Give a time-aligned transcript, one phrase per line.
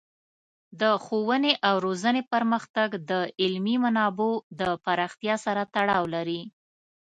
[0.81, 3.11] د ښوونې او روزنې پرمختګ د
[3.41, 6.41] علمي منابعو د پراختیا سره تړاو لري.